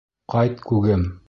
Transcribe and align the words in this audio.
Ҡайт, 0.35 0.65
күгем! 0.71 1.09